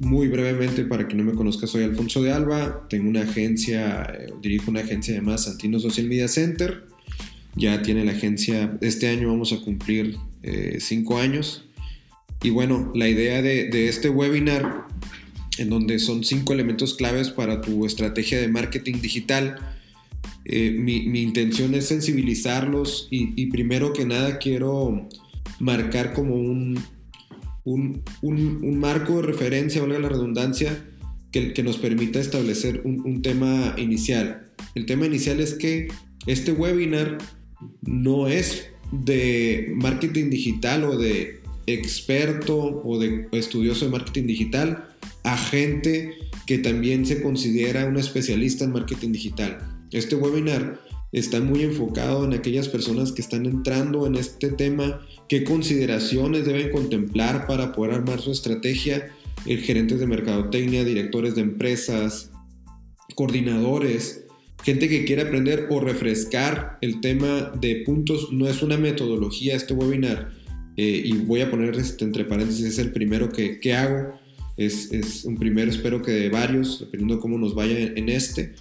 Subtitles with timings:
[0.00, 4.32] muy brevemente, para quien no me conozca, soy Alfonso de Alba, tengo una agencia, eh,
[4.40, 6.86] dirijo una agencia llamada Santino Social Media Center,
[7.54, 11.68] ya tiene la agencia, este año vamos a cumplir eh, cinco años,
[12.42, 14.86] y bueno, la idea de, este webinar,
[15.58, 19.56] en donde son cinco elementos claves para tu estrategia de marketing digital,
[20.46, 25.06] eh, mi, intención es sensibilizarlos y primero que nada quiero
[25.58, 26.82] marcar como un,
[27.64, 28.02] un,
[28.78, 30.84] marco de referencia, valga la redundancia,
[31.32, 34.50] que, nos permita establecer un, tema inicial.
[34.74, 35.88] El tema inicial es que
[36.26, 37.18] este webinar
[37.82, 44.88] no es de marketing digital o de experto o de estudioso de marketing digital
[45.22, 46.14] a gente
[46.46, 49.58] que también se considera un especialista en marketing digital.
[49.92, 50.80] Este webinar
[51.12, 56.70] está muy enfocado en aquellas personas que están entrando en este tema, qué consideraciones deben
[56.70, 59.12] contemplar para poder armar su estrategia,
[59.44, 62.30] gerentes de mercadotecnia, directores de empresas,
[63.14, 64.24] coordinadores,
[64.62, 69.74] gente que quiere aprender o refrescar el tema de puntos, no es una metodología este
[69.74, 70.30] webinar,
[70.76, 74.12] eh, y voy a poner este, entre paréntesis, es el primero que, hago,
[74.56, 78.54] es, es, un primero, espero que de varios, dependiendo de cómo nos vaya en este.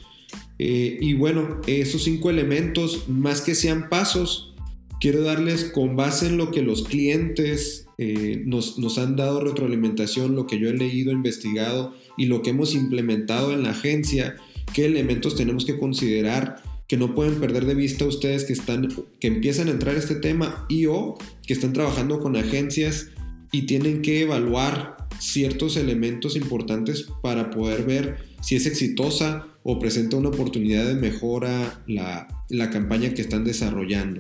[0.60, 4.54] Eh, y bueno, esos cinco elementos, más que sean pasos,
[5.00, 10.36] quiero darles con base en lo que los clientes eh, nos, nos, han dado retroalimentación,
[10.36, 14.36] lo que yo he leído, investigado y lo que hemos implementado en la agencia,
[14.74, 19.28] qué elementos tenemos que considerar que no pueden perder de vista ustedes que están que
[19.28, 23.10] empiezan a entrar este tema y o que están trabajando con agencias
[23.52, 30.17] y tienen que evaluar ciertos elementos importantes para poder ver si es exitosa o presenta
[30.17, 32.28] una oportunidad de mejora la,
[32.72, 34.20] campaña que están desarrollando.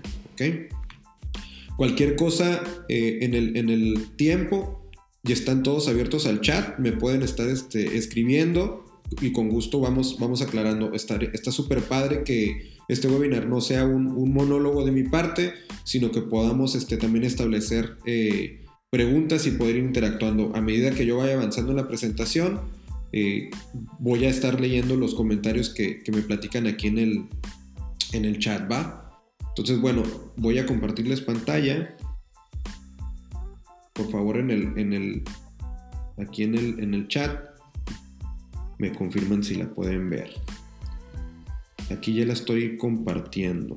[1.75, 4.87] Cualquier cosa eh, en, el, tiempo,
[5.23, 8.85] ya están todos abiertos al chat, me pueden estar este, escribiendo
[9.21, 10.91] y con gusto vamos, vamos aclarando.
[10.93, 16.21] Está súper padre que este webinar no sea un, monólogo de mi parte, sino que
[16.21, 20.55] podamos este, también establecer eh, preguntas y poder ir interactuando.
[20.55, 22.59] A medida que yo vaya avanzando en la presentación,
[23.11, 23.49] eh,
[23.99, 27.25] voy a estar leyendo los comentarios que, me platican aquí en el,
[28.13, 29.21] en el chat, ¿va?
[29.49, 30.03] Entonces, bueno,
[30.37, 31.95] voy a compartirles pantalla.
[33.93, 35.23] Por favor, en el, en el,
[36.17, 37.49] aquí en el, en el chat,
[38.77, 40.29] me confirman si la pueden ver.
[41.91, 43.75] Aquí ya la estoy compartiendo.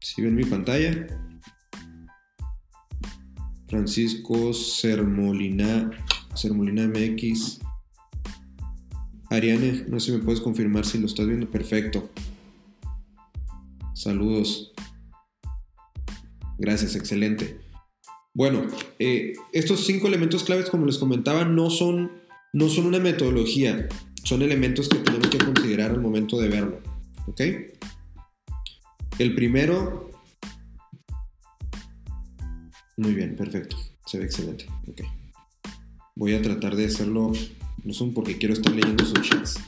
[0.00, 1.06] ¿Sí ven mi pantalla?
[3.70, 5.90] Francisco Sermolina,
[6.34, 7.60] Sermolina MX.
[9.30, 11.48] Ariane, no sé si me puedes confirmar si lo estás viendo.
[11.48, 12.10] Perfecto.
[13.94, 14.72] Saludos.
[16.58, 17.60] Gracias, excelente.
[18.34, 18.66] Bueno,
[18.98, 22.10] eh, estos cinco elementos claves, como les comentaba, no son,
[22.52, 23.88] no son una metodología,
[24.24, 26.80] son elementos que tenemos que considerar al momento de verlo.
[27.28, 27.40] ¿Ok?
[29.18, 30.09] El primero
[33.00, 33.76] muy bien, perfecto.
[34.04, 34.66] Se ve excelente.
[34.86, 35.00] Ok.
[36.14, 37.32] Voy a tratar de hacerlo,
[37.82, 39.58] no son porque quiero estar leyendo sus chats.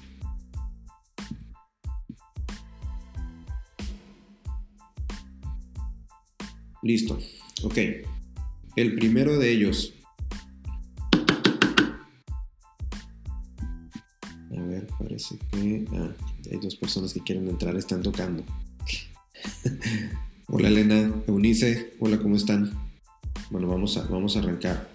[6.82, 7.18] Listo.
[7.62, 7.78] Ok.
[8.76, 9.94] El primero de ellos.
[14.50, 15.86] A ver, parece que...
[15.92, 16.12] Ah,
[16.50, 18.44] hay dos personas que quieren entrar, están tocando.
[20.48, 22.91] Hola Elena, Eunice, hola, ¿cómo están?
[23.52, 24.88] Bueno, vamos a, vamos a arrancar.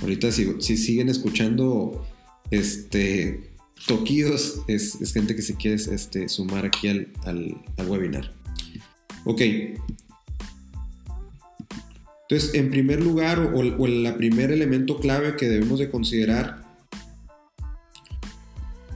[0.00, 2.02] Ahorita si, si siguen escuchando
[2.50, 3.52] este,
[3.86, 7.12] toquidos, es, gente que se quiere este, sumar aquí al,
[7.86, 8.32] webinar.
[9.26, 9.42] Ok.
[12.22, 16.64] Entonces, en primer lugar, o, o el primer elemento clave que debemos de considerar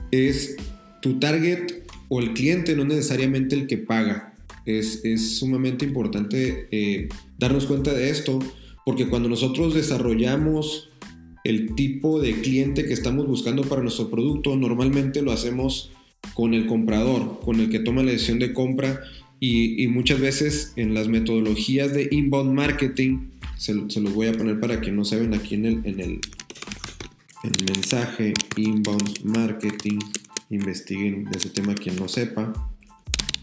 [0.09, 0.55] es
[1.03, 4.33] tu target o el cliente, no necesariamente el que paga.
[4.67, 7.09] Es, es sumamente importante eh,
[7.39, 8.39] darnos cuenta de esto,
[8.85, 10.89] porque cuando nosotros desarrollamos
[11.43, 15.91] el tipo de cliente que estamos buscando para nuestro producto, normalmente lo hacemos
[16.33, 19.01] con el comprador, con el que toma la decisión de compra
[19.39, 24.81] y, muchas veces en las metodologías de inbound marketing, se, los voy a poner para
[24.81, 26.19] que no se ven aquí en el, en el
[27.73, 29.99] mensaje, inbound marketing,
[30.49, 32.53] investiguen de ese tema quien no sepa,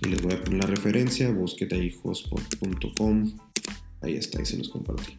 [0.02, 1.94] y les voy a poner la referencia, búsquete ahí
[4.02, 5.17] Ahí está, ahí se los compartí.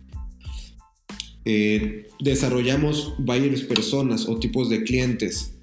[1.46, 5.54] Eh, desarrollamos buyers personas o tipos de clientes.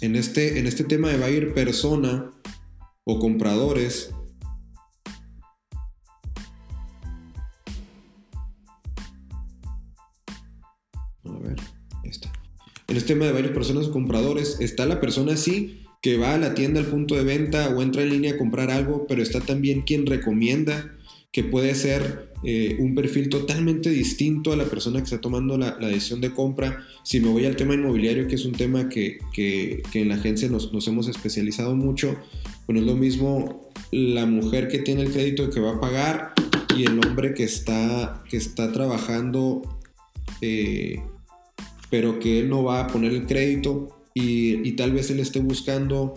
[0.00, 2.30] En este, en este tema de buyer persona
[3.04, 4.12] o compradores.
[12.88, 16.38] En este tema de buyer personas o compradores está la persona así que va a
[16.38, 19.40] la tienda al punto de venta o entra en línea a comprar algo, pero está
[19.40, 20.96] también quien recomienda
[21.32, 25.72] que puede ser eh, un perfil totalmente distinto a la persona que está tomando la,
[25.72, 26.82] decisión de compra.
[27.02, 30.48] Si me voy al tema inmobiliario, que es un tema que, que, en la agencia
[30.48, 32.16] nos, nos, hemos especializado mucho,
[32.66, 36.32] bueno, es lo mismo la mujer que tiene el crédito que va a pagar
[36.74, 39.60] y el hombre que está, que está trabajando,
[40.40, 41.02] eh,
[41.90, 46.14] pero que él no va a poner el crédito y, tal vez él esté buscando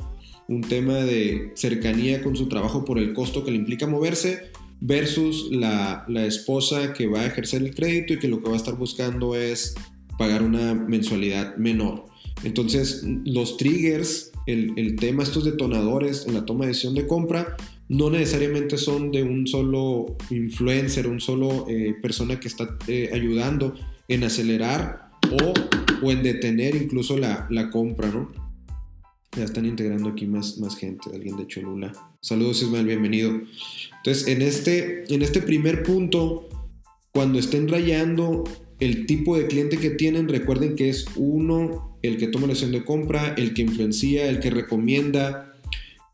[0.48, 4.52] un tema de cercanía con su trabajo por el costo que le implica moverse
[4.82, 8.58] versus la, esposa que va a ejercer el crédito y que lo que va a
[8.58, 9.76] estar buscando es
[10.18, 12.06] pagar una mensualidad menor.
[12.44, 17.56] Entonces, los triggers, el, tema, estos detonadores en la toma de decisión de compra,
[17.88, 23.76] no necesariamente son de un solo influencer, un solo eh, persona que está eh, ayudando
[24.08, 25.54] en acelerar o,
[26.06, 28.32] o, en detener incluso la, la compra, ¿no?
[29.36, 31.94] Ya están integrando aquí más, más gente, alguien de Cholula.
[32.20, 33.42] Saludos Ismael, bienvenido.
[33.98, 36.50] Entonces, en este, en este primer punto,
[37.14, 38.44] cuando estén rayando
[38.80, 42.74] el tipo de cliente que tienen, recuerden que es uno, el que toma la decisión
[42.74, 45.48] de compra, el que influencia, el que recomienda,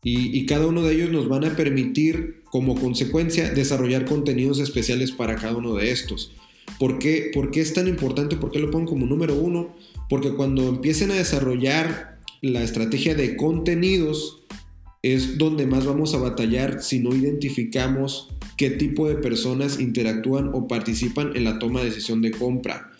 [0.00, 5.10] y, y, cada uno de ellos nos van a permitir, como consecuencia, desarrollar contenidos especiales
[5.10, 6.32] para cada uno de estos.
[6.78, 8.36] ¿Por qué, ¿Por qué es tan importante?
[8.36, 9.74] ¿Por qué lo pongo como número uno?
[10.08, 14.42] Porque cuando empiecen a desarrollar la estrategia de contenidos
[15.02, 20.66] es donde más vamos a batallar si no identificamos qué tipo de personas interactúan o
[20.66, 22.90] participan en la toma de decisión de compra.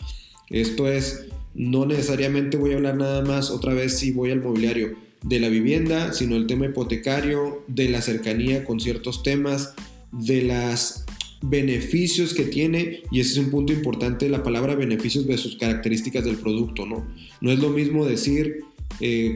[0.49, 4.95] Esto es, no necesariamente voy a hablar nada más otra vez si voy al mobiliario
[5.23, 9.73] de la vivienda, sino el tema hipotecario, de la cercanía con ciertos temas,
[10.11, 11.03] de los
[11.41, 16.25] beneficios que tiene, y ese es un punto importante, la palabra beneficios de sus características
[16.25, 17.07] del producto, ¿no?
[17.41, 18.65] No es lo mismo decir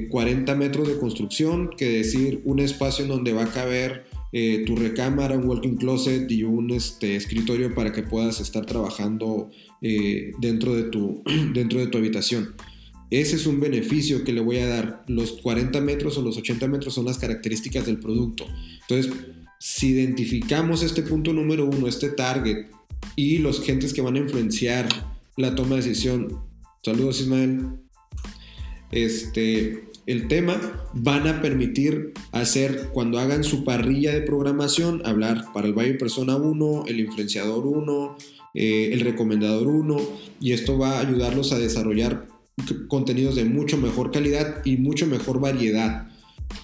[0.10, 4.06] 40 eh, metros de construcción que decir un espacio en donde va a caber
[4.36, 9.52] eh, tu recámara, un walking closet y un este, escritorio para que puedas estar trabajando
[9.82, 11.22] eh, dentro, de tu,
[11.54, 12.56] dentro de tu habitación.
[13.12, 15.06] Ese es un beneficio que le voy a dar.
[15.08, 18.48] Los 40 metros o los 80 metros son las características del producto.
[18.82, 19.14] Entonces,
[19.66, 22.68] si identificamos este punto número uno, este target,
[23.16, 24.90] y los gentes que van a influenciar
[25.38, 26.42] la toma de decisión.
[26.84, 27.70] Saludos Ismael
[28.92, 35.66] este, el tema, van a permitir hacer, cuando hagan su parrilla de programación, hablar para
[35.66, 38.18] el buyer persona 1, el influenciador 1,
[38.56, 39.98] eh, el recomendador 1,
[40.42, 42.28] y esto va a ayudarlos a desarrollar
[42.90, 46.10] contenidos de mucho mejor calidad y mucho mejor variedad.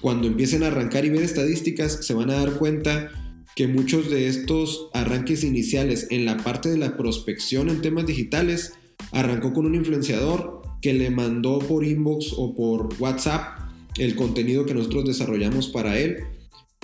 [0.02, 3.12] Cuando empiecen a arrancar y ver estadísticas, se van a dar cuenta
[3.56, 8.74] que muchos de estos arranques iniciales en la parte de la prospección en temas digitales
[9.12, 13.60] arrancó con un influenciador que le mandó por inbox o por WhatsApp
[13.98, 16.20] el contenido que nosotros desarrollamos para él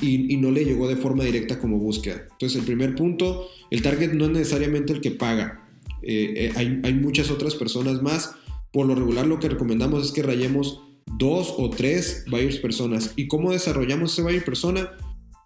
[0.02, 2.28] y, no le llegó de forma directa como búsqueda.
[2.32, 5.66] Entonces, el primer punto, el target no es necesariamente el que paga.
[6.02, 8.36] Eh, eh, hay, hay, muchas otras personas más.
[8.74, 13.14] Por lo regular, lo que recomendamos es que rayemos dos o tres buyers personas.
[13.16, 14.92] ¿Y cómo desarrollamos ese buyer persona?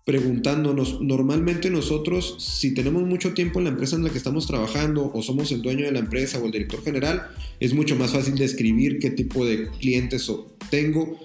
[0.10, 5.12] preguntándonos, normalmente nosotros, si tenemos mucho tiempo en la empresa en la que estamos trabajando
[5.14, 7.28] o somos el dueño de la empresa o el director general,
[7.60, 10.32] es mucho más fácil describir qué tipo de clientes
[10.72, 11.20] tengo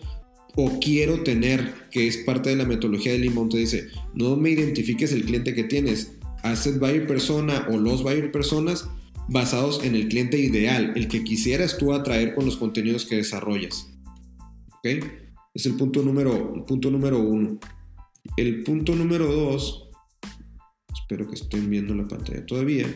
[0.55, 3.53] o quiero tener, que es parte de la metodología de Inbound.
[3.53, 8.31] Te dice, no me identifiques el cliente que tienes, haces buyer persona o los buyer
[8.33, 8.87] personas
[9.29, 13.94] basados en el cliente ideal, el que quisieras tú atraer con los contenidos que desarrollas.
[15.55, 17.59] Es el punto número, punto número uno.
[18.37, 19.89] El punto número dos,
[20.93, 22.87] espero que estén viendo la pantalla todavía.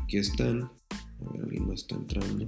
[0.00, 0.62] Aquí están.
[0.62, 2.46] A ver, alguien más está entrando.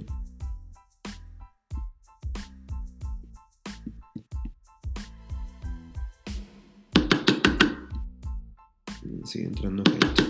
[9.25, 10.23] Sigue entrando gente.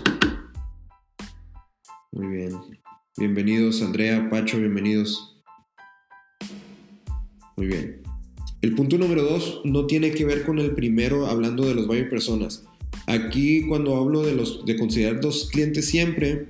[2.10, 2.52] Muy bien.
[3.16, 5.33] Bienvenidos, Andrea, Pacho, bienvenidos.
[7.56, 8.02] Muy bien.
[8.62, 12.08] El punto número dos no tiene que ver con el primero hablando de los buyer
[12.08, 12.64] personas.
[13.06, 16.48] Aquí cuando hablo de, los, de considerar dos clientes siempre,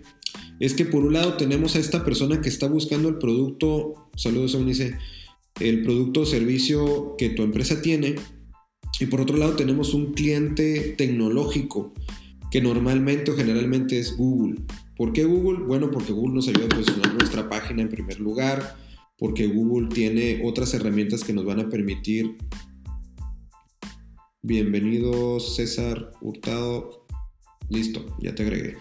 [0.60, 4.54] es que por un lado tenemos a esta persona que está buscando el producto, saludos
[4.54, 4.96] Eunice,
[5.60, 8.14] el producto o servicio que tu empresa tiene,
[9.00, 11.92] y por otro lado tenemos un cliente tecnológico
[12.50, 14.60] que normalmente o generalmente es Google.
[14.96, 15.64] ¿Por qué Google?
[15.64, 18.76] Bueno, porque Google nos ayuda a posicionar nuestra página en primer lugar,
[19.16, 22.36] porque Google tiene otras herramientas que nos van a permitir.
[24.42, 27.06] Bienvenido César Hurtado.
[27.70, 28.76] Listo, ya te agregué.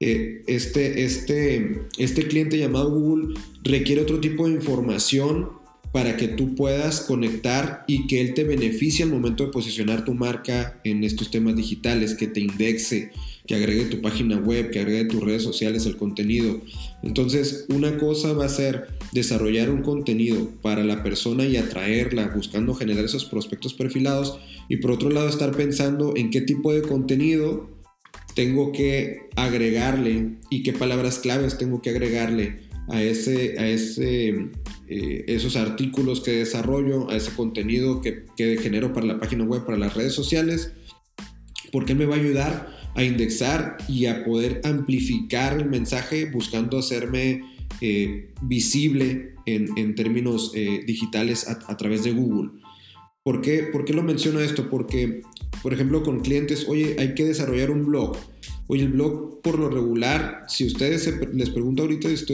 [0.00, 5.50] eh, este, este, este cliente llamado Google requiere otro tipo de información
[5.92, 10.12] para que tú puedas conectar y que él te beneficie al momento de posicionar tu
[10.12, 13.12] marca en estos temas digitales, que te indexe,
[13.46, 16.60] que agregue tu página web, que agregue tus redes sociales el contenido.
[17.02, 22.74] Entonces, una cosa va a ser desarrollar un contenido para la persona y atraerla, buscando
[22.74, 27.68] generar esos prospectos perfilados, y por otro lado estar pensando en qué tipo de contenido
[28.34, 34.50] tengo que agregarle y qué palabras claves tengo que agregarle a, ese, a ese,
[34.88, 39.64] eh, esos artículos que desarrollo, a ese contenido que, que genero para la página web,
[39.66, 40.72] para las redes sociales,
[41.70, 47.42] porque me va a ayudar a indexar y a poder amplificar el mensaje buscando hacerme
[47.80, 52.50] eh, visible en, términos eh, digitales a, través de Google.
[53.22, 54.70] ¿Por qué, ¿Por qué lo menciono esto?
[54.70, 55.22] Porque,
[55.62, 58.16] por ejemplo, con clientes, oye, hay que desarrollar un blog.
[58.66, 62.24] Oye, el blog por lo regular, si ustedes les pregunto ahorita si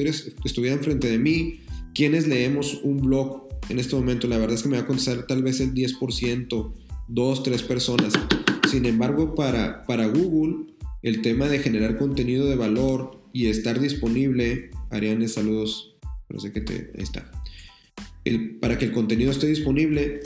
[0.45, 1.61] estuvieran frente de mí,
[1.95, 4.29] ¿quiénes leemos un blog en este momento?
[4.29, 6.73] La verdad es que me va a contestar tal vez el 10%,
[7.09, 8.13] dos, tres personas.
[8.71, 10.73] Sin embargo, para, para Google,
[11.03, 15.97] el tema de generar contenido de valor y estar disponible, Ariane, saludos,
[16.29, 17.29] parece que te, ahí está.
[18.25, 20.21] El, para que el contenido esté disponible,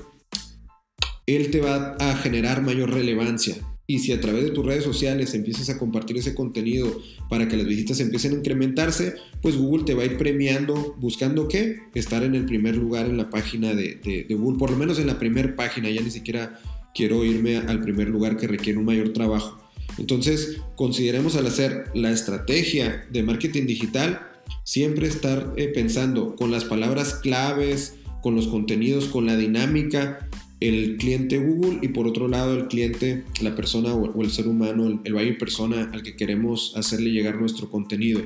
[1.27, 3.57] él te va a generar mayor relevancia.
[3.87, 7.57] Y si a través de tus redes sociales empiezas a compartir ese contenido para que
[7.57, 11.79] las visitas empiecen a incrementarse, pues Google te va a ir premiando, buscando qué?
[11.95, 15.19] Estar en el primer lugar en la página de, Google, por lo menos en la
[15.19, 16.61] primera página, ya ni siquiera
[16.95, 19.59] quiero irme al primer lugar que requiere un mayor trabajo.
[19.99, 24.21] Entonces, consideremos al hacer la estrategia de marketing digital,
[24.65, 30.29] siempre estar eh, pensando con las palabras claves, con los contenidos, con la dinámica
[30.61, 35.01] el cliente Google y por otro lado el cliente, la persona o, el ser humano,
[35.05, 38.23] el, buyer persona al que queremos hacerle llegar nuestro contenido.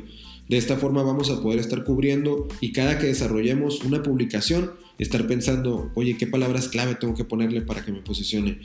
[0.49, 5.27] De esta forma vamos a poder estar cubriendo y cada que desarrollemos una publicación, estar
[5.27, 8.61] pensando, oye, ¿qué palabras clave tengo que ponerle para que me posicione?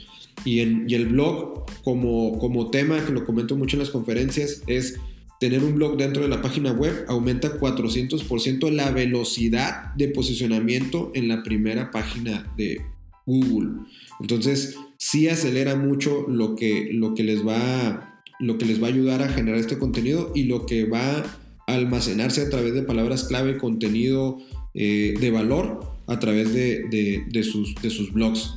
[0.45, 4.97] Y, el blog como, como tema, que lo comento mucho en las conferencias, es
[5.39, 11.27] tener un blog dentro de la página web aumenta 400% la velocidad de posicionamiento en
[11.27, 12.81] la primera página de
[13.25, 13.83] Google.
[14.21, 18.91] Entonces, sí acelera mucho lo que, lo que, les, va, lo que les va a
[18.91, 21.23] ayudar a generar este contenido y lo que va
[21.75, 24.37] almacenarse a través de palabras clave, contenido
[24.73, 28.55] eh, de valor a través de, sus, de sus blogs.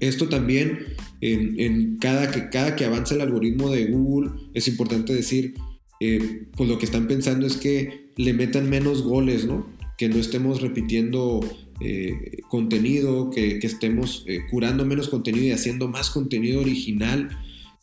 [0.00, 0.78] Esto también,
[1.20, 5.54] en, cada, que, cada que avanza el algoritmo de Google, es importante decir,
[6.00, 9.66] eh, pues lo que están pensando es que le metan menos goles, ¿no?
[9.96, 11.40] Que no estemos repitiendo
[11.80, 17.30] eh, contenido, que, estemos eh, curando menos contenido y haciendo más contenido original,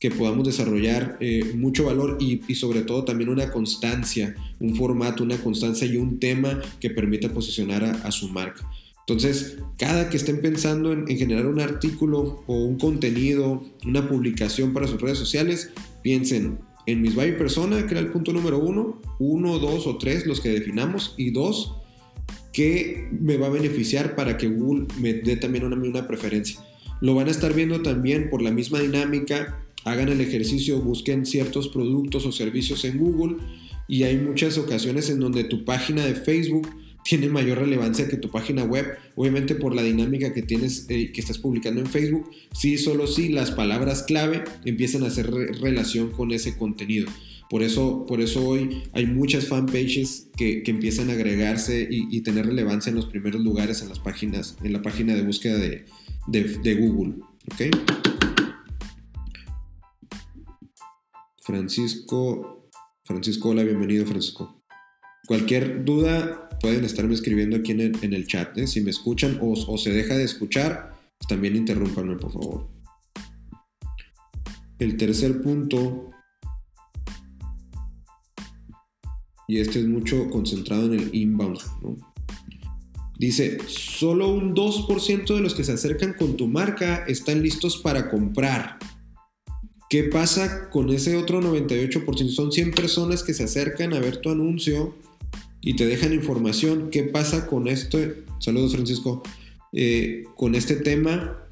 [0.01, 5.37] que podamos desarrollar eh, mucho valor y, sobre todo también una constancia, un formato, una
[5.37, 8.67] constancia y un tema que permita posicionar a, su marca.
[9.07, 14.87] Entonces, cada que estén pensando en, generar un artículo o un contenido, una publicación para
[14.87, 15.69] sus redes sociales,
[16.01, 20.25] piensen en mis buyer persona, que era el punto número uno, uno, dos o tres,
[20.25, 21.75] los que definamos, y dos,
[22.51, 26.59] que me va a beneficiar para que Google me dé también una, una preferencia.
[27.01, 29.59] Lo van a estar viendo también por la misma dinámica.
[29.83, 33.37] Hagan el ejercicio, busquen ciertos productos o servicios en Google
[33.87, 36.67] y hay muchas ocasiones en donde tu página de Facebook
[37.03, 38.85] tiene mayor relevancia que tu página web,
[39.15, 43.29] obviamente por la dinámica que tienes, eh, que estás publicando en Facebook, sí, solo sí,
[43.29, 47.07] las palabras clave empiezan a hacer relación con ese contenido.
[47.49, 52.45] Por eso, por eso hoy hay muchas fanpages que, que empiezan a agregarse y, tener
[52.45, 55.83] relevancia en los primeros lugares en las páginas, en la página de búsqueda de,
[56.27, 57.15] de, Google.
[61.51, 62.69] Francisco,
[63.03, 64.63] Francisco, hola, bienvenido Francisco.
[65.27, 68.57] Cualquier duda pueden estarme escribiendo aquí en el, chat.
[68.57, 68.67] ¿eh?
[68.67, 70.93] Si me escuchan o, se deja de escuchar,
[71.27, 72.69] también interrúmpanme, por favor.
[74.79, 76.11] El tercer punto
[79.49, 81.59] y este es mucho concentrado en el inbound.
[83.19, 88.09] Dice, solo un 2% de los que se acercan con tu marca están listos para
[88.09, 88.79] comprar.
[89.91, 92.29] ¿Qué pasa con ese otro 98%?
[92.29, 94.95] Son 100 personas que se acercan a ver tu anuncio
[95.59, 96.89] y te dejan información.
[96.89, 97.97] ¿Qué pasa con esto?
[98.39, 99.21] Saludos Francisco.
[99.73, 101.45] Eh, con este tema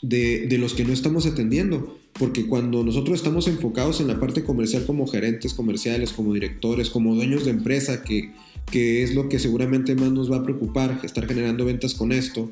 [0.00, 4.42] de, de los que no estamos atendiendo porque cuando nosotros estamos enfocados en la parte
[4.42, 8.32] comercial como gerentes comerciales, como directores, como dueños de empresa, que,
[8.72, 12.50] que es lo que seguramente más nos va a preocupar, estar generando ventas con esto,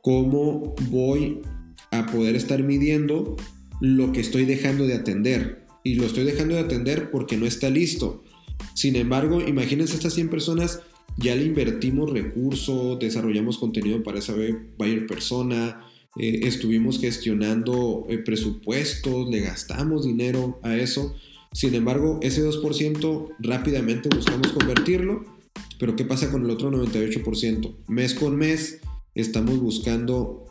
[0.00, 1.42] ¿cómo voy
[1.90, 3.36] a poder estar midiendo
[3.80, 5.68] lo que estoy dejando de atender?
[5.88, 8.22] y lo estoy dejando de atender porque no está listo.
[8.74, 10.80] Sin embargo, imagínense estas 100 personas,
[11.16, 14.34] ya le invertimos recursos, desarrollamos contenido para esa
[14.76, 15.80] buyer persona,
[16.18, 21.14] eh, estuvimos gestionando eh, presupuestos, le gastamos dinero a eso.
[21.52, 25.24] Sin embargo, ese 2% rápidamente buscamos convertirlo,
[25.78, 27.76] pero ¿qué pasa con el otro 98%?
[27.88, 28.80] Mes con mes
[29.14, 30.44] estamos buscando...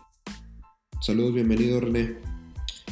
[0.99, 2.36] Saludos, bienvenido René.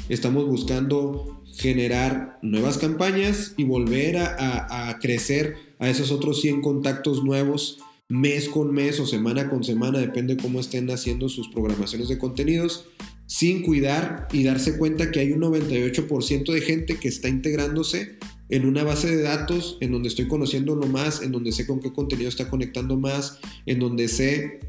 [0.09, 7.79] Estamos buscando generar nuevas campañas y volver a, crecer a esos otros 100 contactos nuevos
[8.07, 12.85] mes con mes o semana con semana, depende cómo estén haciendo sus programaciones de contenidos,
[13.25, 18.67] sin cuidar y darse cuenta que hay un 98% de gente que está integrándose en
[18.67, 21.91] una base de datos en donde estoy conociendo lo más, en donde sé con qué
[21.91, 24.59] contenido está conectando más, en donde sé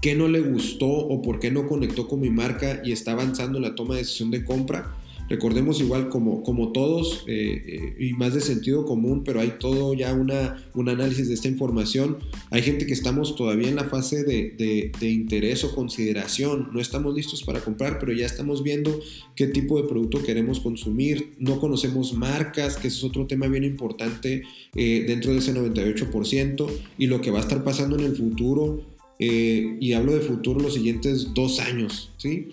[0.00, 3.58] qué no le gustó o por qué no conectó con mi marca y está avanzando
[3.58, 4.96] en la toma de decisión de compra
[5.30, 9.94] Recordemos igual como, como todos, eh, eh, y más de sentido común, pero hay todo
[9.94, 12.18] ya una, un análisis de esta información.
[12.50, 16.70] Hay gente que estamos todavía en la fase de, de, interés o consideración.
[16.72, 18.98] No estamos listos para comprar, pero ya estamos viendo
[19.36, 21.34] qué tipo de producto queremos consumir.
[21.38, 24.42] No conocemos marcas, que es otro tema bien importante
[24.74, 26.66] eh, dentro de ese 98%.
[26.98, 28.82] Y lo que va a estar pasando en el futuro,
[29.22, 32.48] y hablo de futuro los siguientes dos años, ¿sí?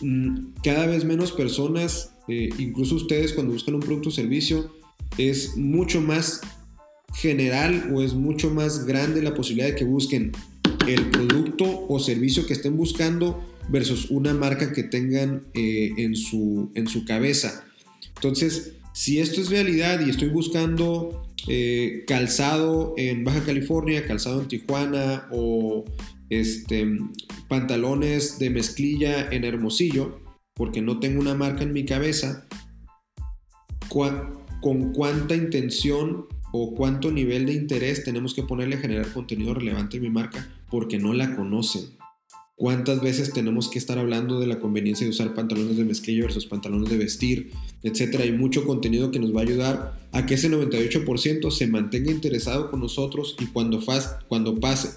[0.00, 4.72] Mm, cada vez menos personas, eh, incluso ustedes cuando buscan un producto o servicio,
[5.18, 6.40] es mucho más
[7.14, 10.32] general o es mucho más grande la posibilidad de que busquen
[10.86, 16.70] el producto o servicio que estén buscando versus una marca que tengan eh, en, su,
[16.74, 17.64] en su cabeza.
[18.14, 24.48] Entonces, si esto es realidad y estoy buscando eh, calzado en Baja California, calzado en
[24.48, 25.84] Tijuana o
[26.28, 26.86] este,
[27.48, 30.20] pantalones de mezclilla en Hermosillo,
[30.54, 32.46] porque no tengo una marca en mi cabeza,
[33.88, 39.96] con cuánta intención o cuánto nivel de interés tenemos que ponerle a generar contenido relevante
[39.96, 41.99] en mi marca porque no la conocen.
[42.60, 46.44] ¿Cuántas veces tenemos que estar hablando de la conveniencia de usar pantalones de mezclilla versus
[46.44, 48.24] pantalones de vestir, etcétera?
[48.24, 52.70] Hay mucho contenido que nos va a ayudar a que ese 98% se mantenga interesado
[52.70, 53.80] con nosotros y cuando,
[54.28, 54.90] cuando pase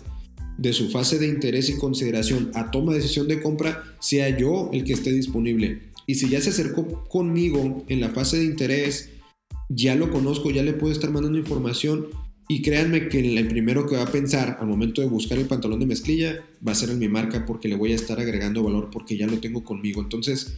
[0.58, 4.70] de su fase de interés y consideración a toma de decisión de compra sea yo
[4.74, 5.84] el que esté disponible.
[6.06, 9.12] Y si ya se acercó conmigo en la fase de interés,
[9.70, 12.08] ya lo conozco, ya le puedo estar mandando información
[12.54, 15.80] y créanme que el primero que va a pensar al momento de buscar el pantalón
[15.80, 18.92] de mezclilla va a ser en mi marca porque le voy a estar agregando valor
[18.92, 20.04] porque ya lo tengo conmigo.
[20.04, 20.54] Entonces,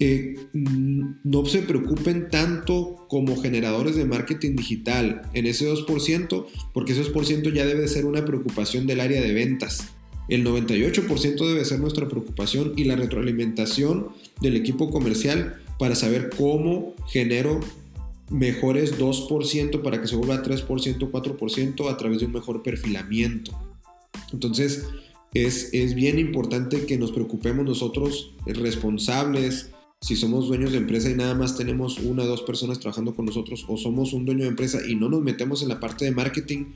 [0.00, 7.04] eh, no se preocupen tanto como generadores de marketing digital en ese 2%, porque ese
[7.04, 9.86] 2% ya debe ser una preocupación del área de ventas.
[10.28, 14.08] El 98% debe ser nuestra preocupación y la retroalimentación
[14.40, 17.60] del equipo comercial para saber cómo genero
[18.30, 23.52] mejores 2% para que se vuelva 3%, 4% a través de un mejor perfilamiento.
[24.32, 24.86] Entonces,
[25.34, 31.14] es, es bien importante que nos preocupemos nosotros responsables, si somos dueños de empresa y
[31.14, 34.48] nada más tenemos una o dos personas trabajando con nosotros o somos un dueño de
[34.48, 36.72] empresa y no nos metemos en la parte de marketing,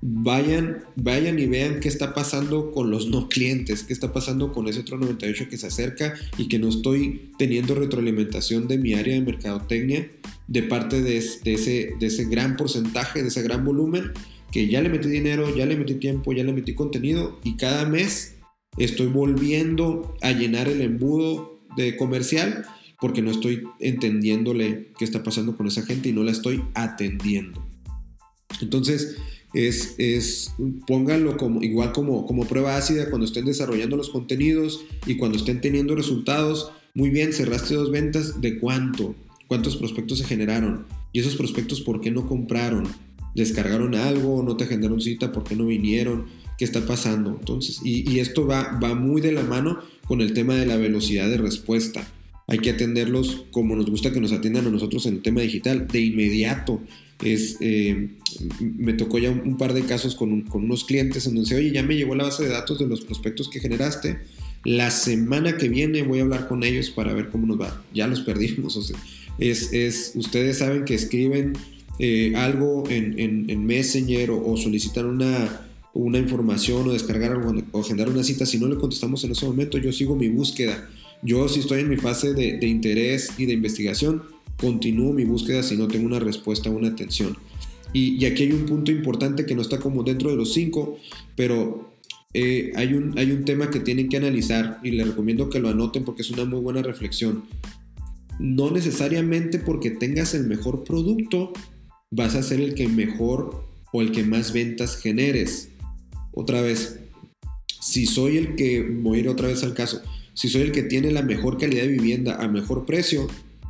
[0.00, 4.68] vayan, vayan y vean qué está pasando con los no clientes, qué está pasando con
[4.68, 9.14] ese otro 98 que se acerca y que no estoy teniendo retroalimentación de mi área
[9.14, 10.08] de mercadotecnia
[10.52, 14.12] de parte de, ese, de ese gran porcentaje, de ese gran volumen,
[14.50, 17.86] que ya le metí dinero, ya le metí tiempo, ya le metí contenido y cada
[17.86, 18.34] mes
[18.76, 22.66] estoy volviendo a llenar el embudo de comercial
[23.00, 27.66] porque no estoy entendiéndole qué está pasando con esa gente y no la estoy atendiendo.
[28.60, 29.16] Entonces,
[29.54, 30.52] es, es
[30.86, 35.62] pónganlo como, igual como, como prueba ácida cuando estén desarrollando los contenidos y cuando estén
[35.62, 36.72] teniendo resultados.
[36.94, 39.14] Muy bien, cerraste dos ventas, ¿de cuánto?
[39.52, 40.86] ¿Cuántos prospectos se generaron?
[41.12, 42.88] Y esos prospectos, ¿por qué no compraron?
[43.34, 44.42] ¿Descargaron algo?
[44.42, 45.30] ¿No te generaron cita?
[45.30, 46.24] ¿Por qué no vinieron?
[46.56, 47.36] ¿Qué está pasando?
[47.38, 51.28] Entonces, y, esto va, va muy de la mano con el tema de la velocidad
[51.28, 52.08] de respuesta.
[52.46, 55.86] Hay que atenderlos como nos gusta que nos atiendan a nosotros en el tema digital,
[55.86, 56.80] de inmediato.
[57.22, 58.08] Es, eh,
[58.58, 61.94] me tocó ya un, par de casos con, unos clientes en donde oye, ya me
[61.94, 64.18] llegó la base de datos de los prospectos que generaste.
[64.64, 67.84] La semana que viene voy a hablar con ellos para ver cómo nos va.
[67.92, 68.76] Ya los perdimos.
[68.76, 68.96] O sea,
[69.38, 71.54] es, es, ustedes saben que escriben
[71.98, 77.38] eh, algo en, Messenger o solicitan una, una información o descargar
[77.72, 80.88] o generar una cita, si no le contestamos en ese momento, yo sigo mi búsqueda.
[81.22, 84.22] Yo si estoy en mi fase de, interés y de investigación,
[84.56, 87.36] continúo mi búsqueda si no tengo una respuesta o una atención.
[87.92, 90.98] Y, aquí hay un punto importante que no está como dentro de los cinco,
[91.36, 91.92] pero
[92.32, 95.68] eh, hay, un, hay un tema que tienen que analizar y les recomiendo que lo
[95.68, 97.44] anoten porque es una muy buena reflexión.
[98.38, 101.52] No necesariamente porque tengas el mejor producto
[102.10, 105.70] vas a ser el que mejor o el que más ventas generes.
[106.32, 107.00] Otra vez,
[107.80, 110.02] si soy el que, voy a ir otra vez al caso,
[110.34, 113.26] si soy el que tiene la mejor calidad de vivienda a mejor precio,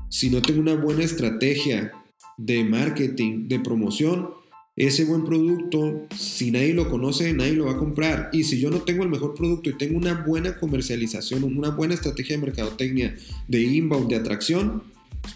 [0.08, 1.92] si no tengo una buena estrategia
[2.36, 4.30] de marketing, de promoción,
[4.74, 8.30] ese buen producto, si nadie lo conoce, nadie lo va a comprar.
[8.32, 11.94] Y si yo no tengo el mejor producto y tengo una buena comercialización, una buena
[11.94, 13.14] estrategia de mercadotecnia,
[13.48, 14.82] de inbound, de atracción,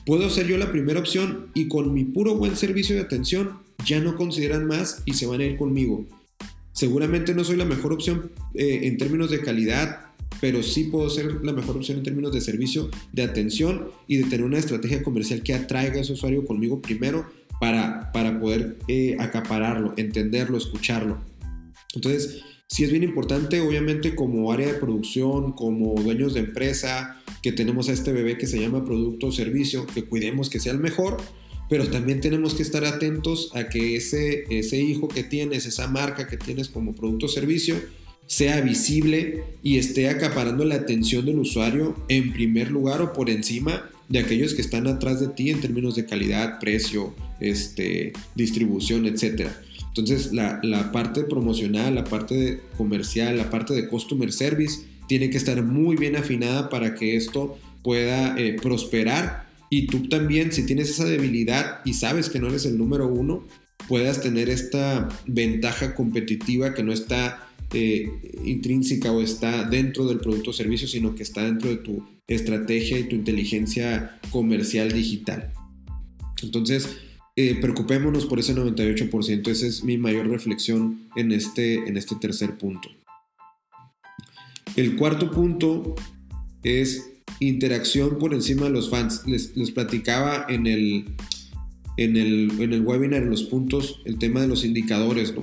[0.07, 4.01] puedo ser yo la primera opción y con mi puro buen servicio de atención ya
[4.01, 6.07] no consideran más y se van a ir conmigo.
[6.72, 10.07] Seguramente no soy la mejor opción eh, en términos de calidad,
[10.40, 14.25] pero sí puedo ser la mejor opción en términos de servicio, de atención y de
[14.25, 17.27] tener una estrategia comercial que atraiga a ese usuario conmigo primero
[17.61, 21.25] para, para poder eh, acapararlo, entenderlo, escucharlo.
[21.95, 27.53] Entonces, sí es bien importante, obviamente como área de producción, como dueños de empresa, que
[27.53, 30.81] tenemos a este bebé que se llama producto o servicio, que cuidemos que sea el
[30.81, 31.19] mejor,
[31.69, 36.27] pero también tenemos que estar atentos a que ese, ese hijo que tienes, esa marca
[36.27, 37.77] que tienes como producto o servicio,
[38.27, 43.88] sea visible y esté acaparando la atención del usuario en primer lugar o por encima
[44.09, 49.49] de aquellos que están atrás de ti en términos de calidad, precio, este, distribución, etc.
[49.88, 55.62] Entonces la, parte promocional, la parte comercial, la parte de customer service tiene que estar
[55.62, 61.05] muy bien afinada para que esto pueda eh, prosperar y tú también si tienes esa
[61.05, 63.45] debilidad y sabes que no eres el número uno,
[63.88, 68.11] puedas tener esta ventaja competitiva que no está eh,
[68.45, 72.99] intrínseca o está dentro del producto o servicio, sino que está dentro de tu estrategia
[72.99, 75.53] y tu inteligencia comercial digital.
[76.43, 76.99] Entonces,
[77.37, 79.51] eh, preocupémonos por ese 98%.
[79.51, 82.89] Esa es mi mayor reflexión en este, en este tercer punto.
[84.75, 85.95] El cuarto punto
[86.62, 89.23] es interacción por encima de los fans.
[89.27, 91.05] Les, platicaba en el,
[91.97, 95.35] en, el, en el webinar, en los puntos, el tema de los indicadores.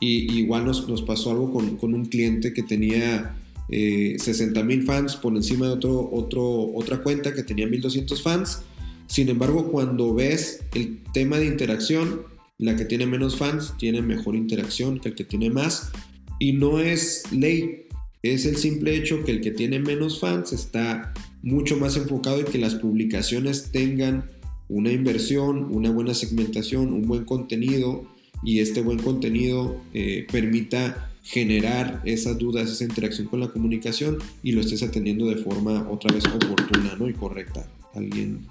[0.00, 3.34] Y, igual nos, nos, pasó algo con, con un cliente que tenía
[3.68, 8.62] eh, 60 mil fans por encima de otro, otro, otra cuenta que tenía 1200 fans.
[9.06, 12.22] Sin embargo, cuando ves el tema de interacción,
[12.58, 15.90] la que tiene menos fans tiene mejor interacción que el que tiene más.
[16.38, 17.86] Y no es ley,
[18.22, 22.46] es el simple hecho que el que tiene menos fans está mucho más enfocado en
[22.46, 24.30] que las publicaciones tengan
[24.68, 28.06] una inversión, una buena segmentación, un buen contenido
[28.42, 34.52] y este buen contenido eh, permita generar esas dudas, esa interacción con la comunicación y
[34.52, 37.08] lo estés atendiendo de forma otra vez oportuna ¿no?
[37.08, 37.66] y correcta.
[37.94, 38.46] Alguien.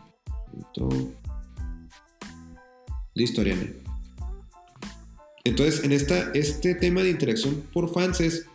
[3.14, 3.74] Listo, Ariane.
[5.44, 8.48] Entonces, en esta, este tema de interacción por fans es,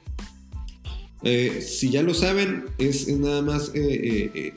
[1.22, 4.52] eh, si ya lo saben, es, nada más eh, eh,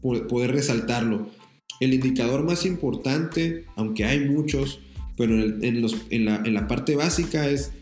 [0.00, 1.30] poder resaltarlo.
[1.78, 4.80] El indicador más importante, aunque hay muchos,
[5.16, 7.72] pero en, la, en la parte básica es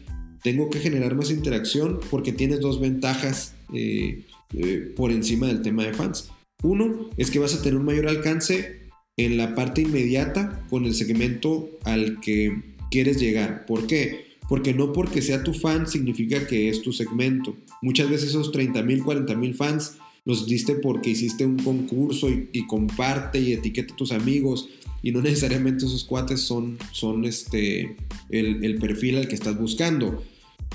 [0.46, 4.22] tengo que generar más interacción porque tienes dos ventajas eh,
[4.54, 6.30] eh, por encima del tema de fans.
[6.62, 8.82] Uno es que vas a tener un mayor alcance
[9.16, 13.66] en la parte inmediata con el segmento al que quieres llegar.
[13.66, 14.36] ¿Por qué?
[14.48, 17.56] Porque no porque sea tu fan significa que es tu segmento.
[17.82, 22.64] Muchas veces esos 30 mil, 40 mil fans los diste porque hiciste un concurso y,
[22.68, 24.68] comparte y etiqueta a tus amigos
[25.02, 27.96] y no necesariamente esos cuates son, son este,
[28.30, 30.22] el perfil al que estás buscando.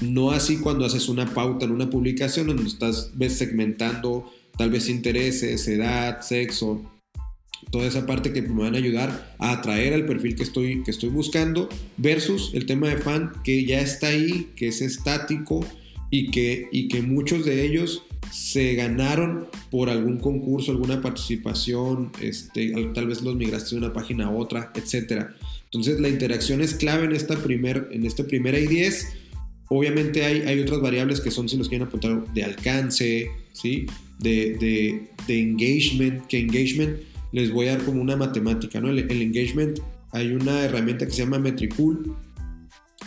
[0.01, 4.89] No así cuando haces una pauta en una publicación donde estás ves segmentando tal vez
[4.89, 6.81] intereses, edad, sexo,
[7.69, 10.91] toda esa parte que me van a ayudar a atraer al perfil que estoy, que
[10.91, 15.65] estoy buscando, versus el tema de fan que ya está ahí, que es estático
[16.09, 22.71] y que, y que muchos de ellos se ganaron por algún concurso, alguna participación, este,
[22.93, 25.27] tal vez los migraste de una página a otra, etc.
[25.65, 29.05] Entonces la interacción es clave en esta primer, en este primer I10
[29.73, 33.85] Obviamente hay, otras variables que son, si los quieren apuntar, de alcance, ¿sí?
[34.19, 36.97] De, engagement, que engagement
[37.31, 38.89] les voy a dar como una matemática, ¿no?
[38.89, 39.79] El, engagement,
[40.11, 42.17] hay una herramienta que se llama Metricool,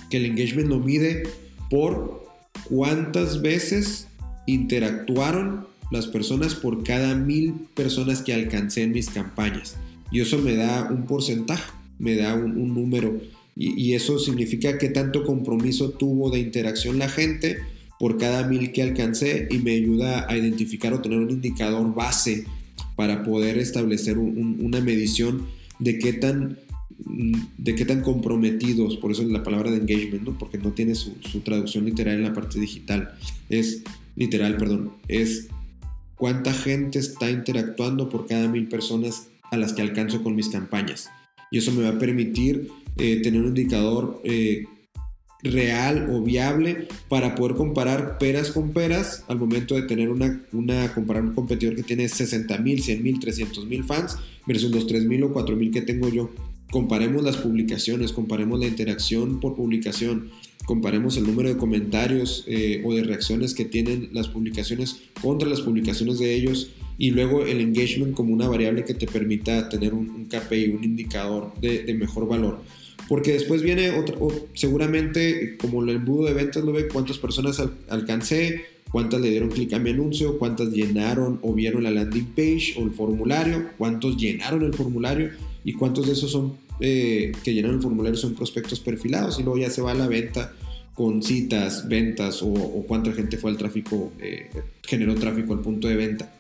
[0.09, 1.25] que el engagement lo mide
[1.69, 2.25] por
[2.71, 4.09] cuántas veces
[4.47, 9.77] interactuaron las personas por cada mil personas que alcancé en mis campañas.
[10.11, 13.21] Y eso me da un porcentaje, me da un número
[13.57, 17.59] y, eso significa qué tanto compromiso tuvo de interacción la gente
[18.01, 22.45] por cada mil que alcancé y me ayuda a identificar o tener un indicador base
[22.97, 25.47] para poder establecer una medición
[25.79, 26.59] de qué tan
[27.59, 31.13] de qué tan comprometidos, por eso es la palabra de engagement, porque no tiene su,
[31.45, 33.15] traducción literal en la parte digital,
[33.49, 33.83] es
[34.17, 35.49] literal, perdón, es
[36.15, 41.11] cuánta gente está interactuando por cada mil personas a las que alcanzo con mis campañas.
[41.51, 44.65] Y eso me va a permitir eh, tener un indicador eh,
[45.45, 50.93] real o viable para poder comparar peras con peras al momento de tener una, una
[50.95, 55.05] comparar un competidor que tiene 60 mil, 100 mil, 300 mil fans versus los 3
[55.05, 56.31] mil o 4 mil que tengo yo.
[56.71, 60.31] Comparemos las publicaciones, comparemos la interacción por publicación,
[60.65, 65.61] comparemos el número de comentarios eh, o de reacciones que tienen las publicaciones contra las
[65.61, 70.09] publicaciones de ellos y luego el engagement como una variable que te permita tener un,
[70.09, 72.63] un KPI, un indicador de, de mejor valor.
[73.09, 74.17] Porque después viene otra,
[74.55, 79.73] seguramente como el embudo de ventas lo ve, cuántas personas alcancé, cuántas le dieron clic
[79.75, 84.63] a mi anuncio, cuántas llenaron o vieron la landing page o el formulario, cuántos llenaron
[84.63, 85.31] el formulario
[85.65, 89.59] y cuántos de esos son eh, que llenaron el formulario son prospectos perfilados y luego
[89.59, 90.53] ya se va a la venta
[90.93, 92.53] con citas, ventas o,
[92.87, 94.49] cuánta gente fue al tráfico, eh,
[94.83, 96.33] generó tráfico al punto de venta.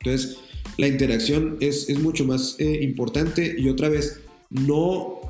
[0.00, 0.38] Entonces,
[0.78, 3.56] la interacción es, es mucho más eh, importante.
[3.58, 5.20] Y otra vez, no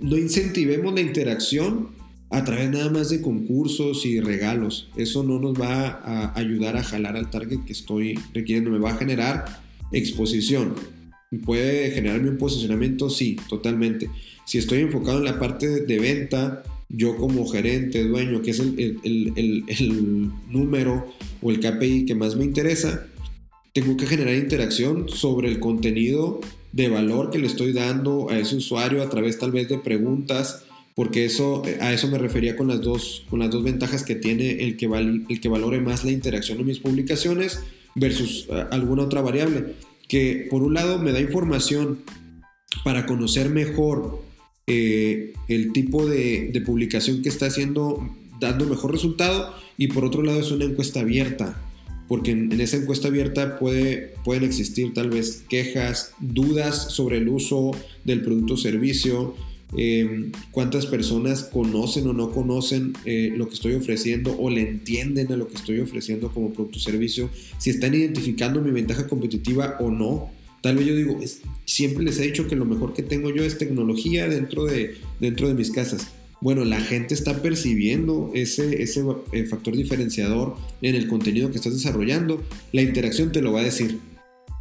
[0.00, 1.88] no incentivemos la interacción
[2.30, 4.88] a través nada más de concursos y regalos.
[4.96, 8.70] Eso no nos va a ayudar a jalar al target que estoy requiriendo.
[8.70, 9.60] Me va a generar
[9.92, 10.74] exposición.
[11.44, 13.10] ¿Puede generarme un posicionamiento?
[13.10, 14.10] Sí, totalmente.
[14.44, 18.98] Si estoy enfocado en la parte de venta, yo como gerente, dueño, que es el,
[19.04, 21.06] el número
[21.42, 23.06] o el KPI que más me interesa,
[23.72, 26.40] tengo que generar interacción sobre el contenido
[26.72, 30.64] de valor que le estoy dando a ese usuario a través tal vez de preguntas,
[30.94, 34.64] porque eso, a eso me refería con las dos, con las dos ventajas que tiene
[34.64, 37.60] el que, el que valore más la interacción en mis publicaciones
[37.94, 39.74] versus eh, alguna otra variable,
[40.08, 42.00] que por un lado me da información
[42.84, 44.22] para conocer mejor
[44.66, 48.08] eh, el tipo de, de publicación que está haciendo,
[48.40, 51.62] dando mejor resultado, y por otro lado es una encuesta abierta
[52.08, 57.72] porque en, esa encuesta abierta puede, pueden existir tal vez quejas, dudas sobre el uso
[58.04, 59.34] del producto o servicio,
[59.76, 65.30] em, cuántas personas conocen o no conocen eh, lo que estoy ofreciendo o le entienden
[65.30, 69.76] a lo que estoy ofreciendo como producto o servicio, si están identificando mi ventaja competitiva
[69.78, 70.30] o no.
[70.62, 71.20] Tal vez yo digo,
[71.66, 75.46] siempre les he dicho que lo mejor que tengo yo es tecnología dentro de, dentro
[75.46, 76.08] de mis casas
[76.40, 81.74] bueno, la gente está percibiendo ese, ese eh, factor diferenciador en el contenido que estás
[81.74, 83.98] desarrollando, la interacción te lo va a decir.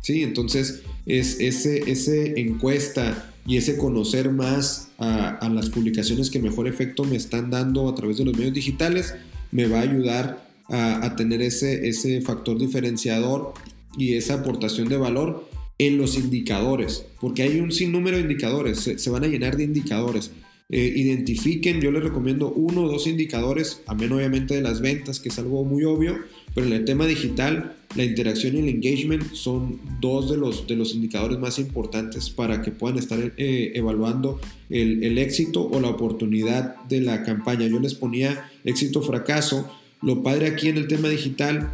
[0.01, 0.23] ¿sí?
[0.23, 7.03] Entonces, es ese, ese encuesta y ese conocer más a, las publicaciones que mejor efecto
[7.03, 9.13] me están dando a través de los medios digitales,
[9.51, 13.53] me va a ayudar a, tener ese, ese factor diferenciador
[13.97, 19.09] y esa aportación de valor en los indicadores, porque hay un sinnúmero de indicadores, se
[19.09, 20.31] van a llenar de indicadores.
[20.69, 25.21] Eh, identifiquen, yo les recomiendo uno o dos indicadores, a menos obviamente de las ventas,
[25.21, 26.17] que es algo muy obvio,
[26.53, 30.75] pero en el tema digital, la interacción y el engagement son dos de los, de
[30.75, 35.87] los indicadores más importantes para que puedan estar eh, evaluando el, el, éxito o la
[35.87, 37.65] oportunidad de la campaña.
[37.67, 39.71] Yo les ponía éxito fracaso.
[40.01, 41.71] Lo padre aquí en el tema digital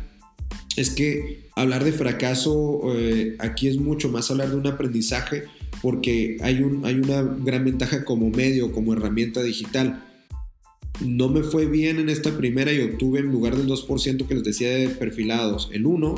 [0.75, 5.45] es que hablar de fracaso eh, aquí es mucho más hablar de un aprendizaje
[5.83, 10.01] porque hay, un, hay una gran ventaja como medio, como herramienta digital.
[11.05, 14.45] No me fue bien en esta primera y obtuve en lugar del 2% que les
[14.45, 16.15] decía de perfilados, el 1.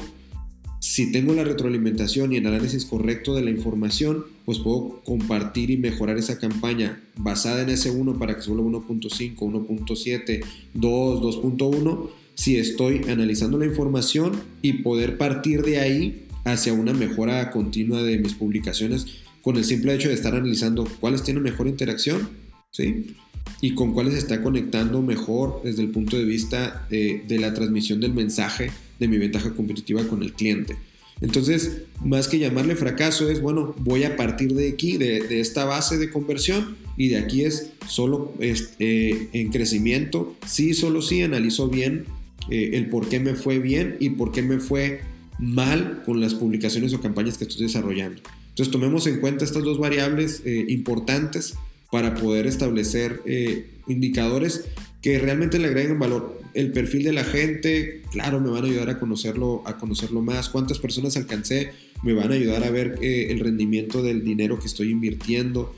[0.82, 5.78] Si tengo la retroalimentación y el análisis correcto de la información, pues puedo compartir y
[5.78, 12.10] mejorar esa campaña basada en ese 1 para que se vuelva 1.5, 1.7, 2, 2.1,
[12.36, 18.20] si estoy analizando la información y poder partir de ahí hacia una mejora continua de
[18.20, 22.30] mis publicaciones con el simple hecho de estar analizando cuáles tienen mejor interacción,
[22.72, 23.16] ¿sí?
[23.62, 28.12] Y con cuáles está conectando mejor desde el punto de vista de, la transmisión del
[28.12, 30.78] mensaje de mi ventaja competitiva con el cliente.
[31.22, 36.00] Entonces, más que llamarle fracaso, es bueno, voy a partir de aquí, de, esta base
[36.00, 40.36] de conversión, y de aquí es solo eh, en crecimiento.
[40.48, 42.06] Sí, solo sí, analizo bien
[42.50, 45.02] eh, el por qué me fue bien y por qué me fue
[45.38, 48.24] mal con las publicaciones o campañas que estoy desarrollando.
[48.56, 51.56] Entonces tomemos en cuenta estas dos variables eh, importantes
[51.92, 54.64] para poder establecer eh, indicadores
[55.02, 56.40] que realmente le agreguen valor.
[56.54, 60.48] El perfil de la gente, claro, me van a ayudar a conocerlo, a conocerlo más.
[60.48, 64.68] Cuántas personas alcancé, me van a ayudar a ver eh, el rendimiento del dinero que
[64.68, 65.76] estoy invirtiendo.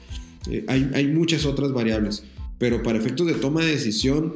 [0.68, 2.26] Hay, hay, muchas otras variables,
[2.60, 4.36] pero para efectos de toma de decisión,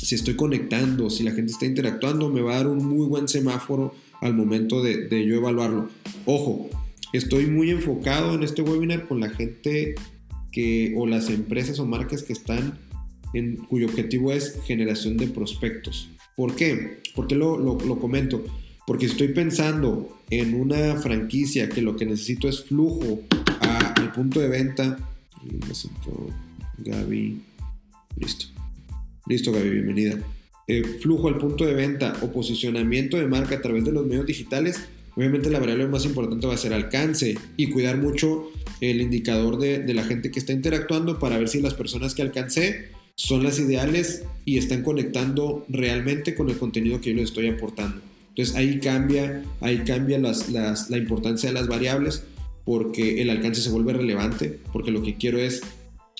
[0.00, 3.26] si estoy conectando, si la gente está interactuando, me va a dar un muy buen
[3.26, 5.90] semáforo al momento de, de yo evaluarlo.
[6.26, 6.70] Ojo,
[7.12, 9.94] Estoy muy enfocado en este webinar con la gente
[10.52, 12.78] que, o las empresas o marcas que están
[13.34, 16.08] en cuyo objetivo es generación de prospectos.
[16.36, 17.02] ¿Por qué?
[17.14, 18.44] ¿Por qué lo, lo, comento?
[18.86, 23.22] Porque estoy pensando en una franquicia que lo que necesito es flujo
[23.60, 24.98] al punto de venta,
[26.78, 27.40] Gaby,
[28.16, 28.46] listo.
[29.26, 30.18] Listo, Gaby, bienvenida.
[30.68, 34.26] Eh, flujo al punto de venta o posicionamiento de marca a través de los medios
[34.26, 38.50] digitales, obviamente la variable más importante va a ser alcance y cuidar mucho
[38.80, 42.90] el indicador de, la gente que está interactuando para ver si las personas que alcancé
[43.14, 48.02] son las ideales y están conectando realmente con el contenido que yo les estoy aportando.
[48.28, 52.24] Entonces ahí cambia, ahí cambia la importancia de las variables
[52.66, 55.62] porque el alcance se vuelve relevante, porque lo que quiero es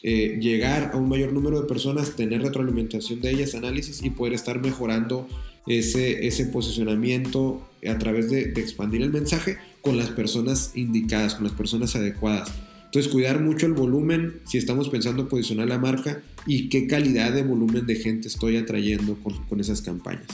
[0.02, 4.34] eh, llegar a un mayor número de personas, tener retroalimentación de ellas, análisis y poder
[4.34, 5.26] estar mejorando
[5.66, 11.52] ese, ese posicionamiento a través de, expandir el mensaje con las personas indicadas, con las
[11.52, 12.52] personas adecuadas.
[12.86, 17.42] Entonces, cuidar mucho el volumen si estamos pensando posicionar la marca y qué calidad de
[17.42, 20.26] volumen de gente estoy atrayendo con, esas campañas.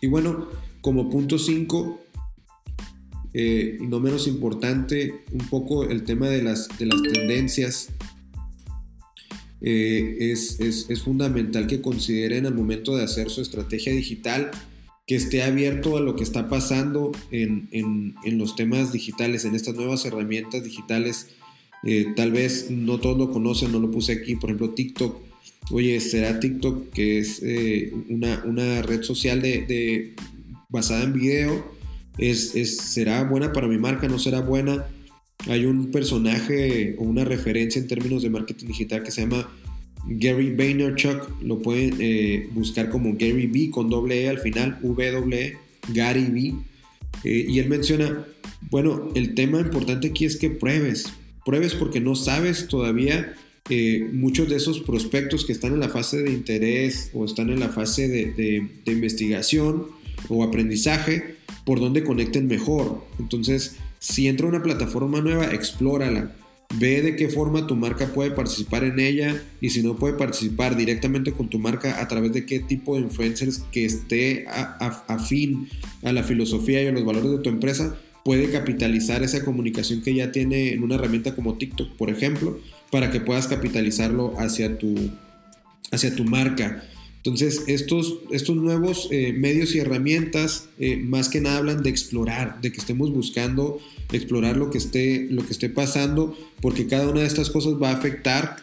[0.00, 0.48] Y bueno,
[0.80, 2.00] como punto 5,
[3.34, 7.90] eh, y no menos importante, un poco el tema de las, de las tendencias.
[9.60, 14.50] Eh, es, es, fundamental que consideren al momento de hacer su estrategia digital
[15.06, 19.54] que esté abierto a lo que está pasando en, en, en los temas digitales, en
[19.54, 21.28] estas nuevas herramientas digitales.
[21.82, 25.20] Eh, tal vez no todos lo conocen, no lo puse aquí, por ejemplo TikTok.
[25.70, 30.14] Oye, ¿será TikTok que es eh, una, una, red social de, de,
[30.68, 31.72] basada en video?
[32.16, 34.08] ¿Es, es, ¿Será buena para mi marca?
[34.08, 34.86] ¿No será buena?
[35.46, 39.48] Hay un personaje o una referencia en términos de marketing digital que se llama
[40.06, 45.36] Gary Vaynerchuk, lo pueden eh, buscar como Gary V con doble E al final, W,
[45.38, 45.56] e,
[45.92, 46.54] Gary V.
[47.24, 48.26] Eh, y él menciona,
[48.70, 51.12] bueno, el tema importante aquí es que pruebes,
[51.44, 53.34] pruebes porque no sabes todavía
[53.70, 57.60] eh, muchos de esos prospectos que están en la fase de interés o están en
[57.60, 59.86] la fase de, de investigación
[60.28, 63.04] o aprendizaje, por dónde conecten mejor.
[63.18, 66.30] Entonces, si entra una plataforma nueva, explórala
[66.78, 70.76] Ve de qué forma tu marca puede participar en ella y si no puede participar
[70.76, 75.68] directamente con tu marca a través de qué tipo de influencers que esté afín
[76.02, 80.14] a la filosofía y a los valores de tu empresa puede capitalizar esa comunicación que
[80.14, 82.58] ya tiene en una herramienta como TikTok, por ejemplo,
[82.90, 84.94] para que puedas capitalizarlo hacia tu,
[85.92, 86.82] hacia tu marca.
[87.24, 92.60] Entonces, estos, estos nuevos eh, medios y herramientas eh, más que nada hablan de explorar,
[92.60, 93.80] de que estemos buscando
[94.12, 97.88] explorar lo que esté, lo que esté pasando, porque cada una de estas cosas va
[97.88, 98.56] a afectar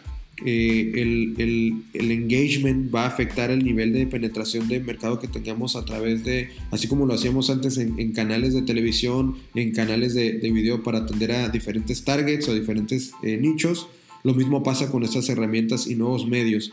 [0.46, 5.84] eh, el, engagement, va a afectar el nivel de penetración de mercado que tengamos a
[5.84, 10.84] través de, así como lo hacíamos antes en, canales de televisión, en canales de, video
[10.84, 13.88] para atender a diferentes targets o diferentes nichos.
[14.22, 16.72] Lo mismo pasa con estas herramientas y nuevos medios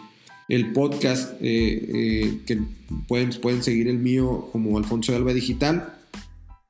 [0.50, 2.60] el podcast, eh, eh, que
[3.08, 5.96] pueden, pueden seguir el mío como Alfonso de Alba Digital.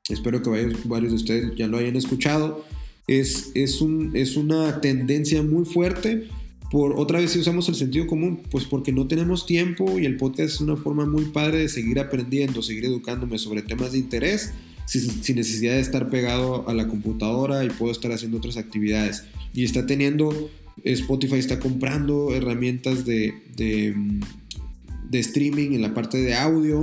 [0.10, 2.66] Espero que varios, varios de ustedes ya lo hayan escuchado.
[3.08, 6.28] Es, es, un, es una tendencia muy fuerte.
[6.70, 10.18] Por otra vez, si usamos el sentido común, pues porque no tenemos tiempo y el
[10.18, 14.54] podcast es una forma muy padre de seguir aprendiendo, seguir educándome sobre temas de interés
[14.90, 19.24] sin, necesidad de estar pegado a la computadora y puedo estar haciendo otras actividades.
[19.54, 20.50] Y está teniendo
[20.84, 26.82] Spotify está comprando herramientas de, de, streaming en la parte de audio,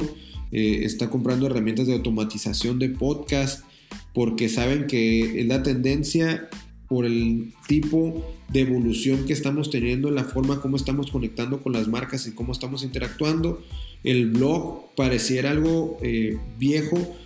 [0.52, 3.64] eh, está comprando herramientas de automatización de podcast,
[4.14, 6.48] porque saben que es la tendencia
[6.88, 11.72] por el tipo de evolución que estamos teniendo en la forma como estamos conectando con
[11.72, 13.62] las marcas y cómo estamos interactuando.
[14.04, 17.16] El blog pareciera algo eh, viejo,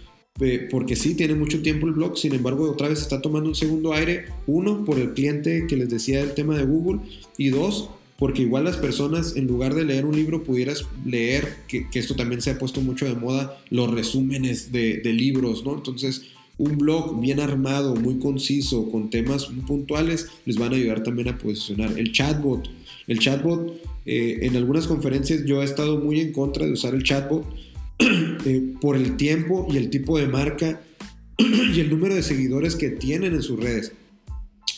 [0.71, 3.93] porque sí tiene mucho tiempo el blog, sin embargo otra vez está tomando un segundo
[3.93, 7.01] aire, uno por el cliente que les decía del tema de Google
[7.37, 7.91] y dos
[8.21, 12.43] porque igual las personas en lugar de leer un libro pudieras leer, que, esto también
[12.43, 15.75] se ha puesto mucho de moda, los resúmenes de, libros, ¿no?
[15.75, 16.27] Entonces
[16.59, 21.29] un blog bien armado, muy conciso, con temas muy puntuales, les van a ayudar también
[21.29, 21.99] a posicionar.
[21.99, 22.69] El chatbot,
[23.07, 27.03] el chatbot, eh, en algunas conferencias yo he estado muy en contra de usar el
[27.03, 27.47] chatbot,
[28.47, 30.81] Eh, por el tiempo y el tipo de marca
[31.37, 33.93] y el número de seguidores que tienen en sus redes.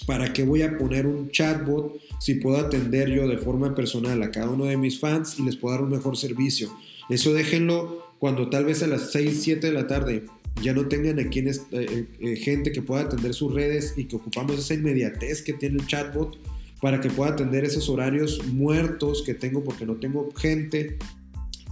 [0.04, 4.32] ¿Para qué voy a poner un chatbot si puedo atender yo de forma personal a
[4.32, 6.76] cada uno de mis fans y les puedo dar un mejor servicio?
[7.08, 10.24] Eso déjenlo cuando tal vez a las 6, 7 de la tarde
[10.60, 14.16] ya no tengan a quienes, eh, eh, gente que pueda atender sus redes y que
[14.16, 16.36] ocupamos esa inmediatez que tiene el chatbot
[16.80, 20.98] para que pueda atender esos horarios muertos que tengo porque no tengo gente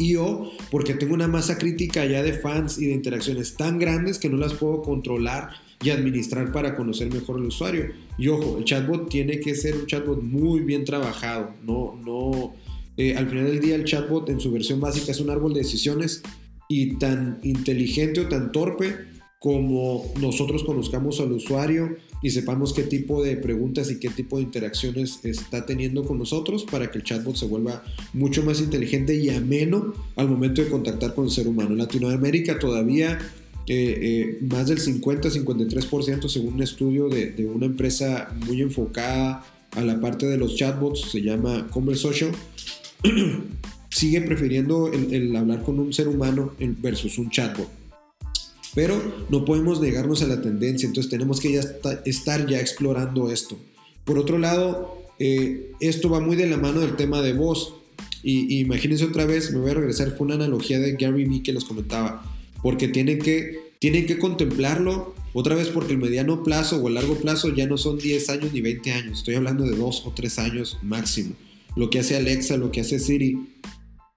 [0.00, 4.18] y o porque tengo una masa crítica ya de fans y de interacciones tan grandes
[4.18, 5.50] que no las puedo controlar
[5.82, 7.90] y administrar para conocer mejor al usuario.
[8.18, 12.54] Y ojo, el chatbot tiene que ser un chatbot muy bien trabajado, no, no,
[12.96, 15.60] eh, al final del día el chatbot en su versión básica es un árbol de
[15.60, 16.22] decisiones
[16.68, 18.94] y tan inteligente o tan torpe
[19.40, 24.42] como nosotros conozcamos al usuario y sepamos qué tipo de preguntas y qué tipo de
[24.42, 27.82] interacciones está teniendo con nosotros para que el chatbot se vuelva
[28.12, 31.70] mucho más inteligente y ameno al momento de contactar con el ser humano.
[31.70, 33.18] En Latinoamérica todavía
[33.66, 39.80] eh, eh, más del 50-53% según un estudio de, de, una empresa muy enfocada a
[39.80, 42.32] la parte de los chatbots, se llama Conversation,
[43.88, 47.79] sigue prefiriendo el, el hablar con un ser humano versus un chatbot.
[48.74, 51.62] Pero no podemos negarnos a la tendencia, entonces tenemos que ya
[52.04, 53.58] estar ya explorando esto.
[54.04, 57.74] Por otro lado, eh, esto va muy de la mano del tema de voz.
[58.22, 61.52] Y, imagínense otra vez, me voy a regresar, fue una analogía de Gary Vee que
[61.52, 62.22] les comentaba,
[62.62, 67.16] porque tienen que, tienen que contemplarlo otra vez porque el mediano plazo o el largo
[67.16, 70.38] plazo ya no son 10 años ni 20 años, estoy hablando de 2 o 3
[70.40, 71.34] años máximo.
[71.76, 73.38] Lo que hace Alexa, lo que hace Siri.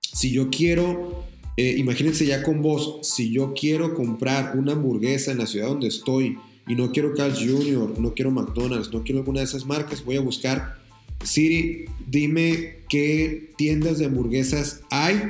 [0.02, 1.24] Si yo quiero
[1.56, 5.88] eh, imagínense ya con vos, si yo quiero comprar una hamburguesa en la ciudad donde
[5.88, 6.38] estoy
[6.68, 10.16] y no quiero Carl's Jr., no quiero McDonald's, no quiero alguna de esas marcas, voy
[10.16, 10.82] a buscar
[11.24, 15.22] Siri, dime qué tiendas de hamburguesas hay